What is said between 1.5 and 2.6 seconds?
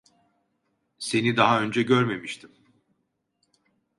önce görmemiştim.